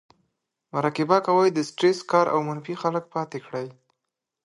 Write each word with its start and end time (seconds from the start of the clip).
مراقبه 0.73 1.17
کوي, 1.27 1.47
د 1.53 1.59
سټرېس 1.69 1.99
کار 2.11 2.25
او 2.33 2.39
منفي 2.49 2.75
خلک 2.81 3.03
پاتې 3.13 3.39
کړي 3.45 3.67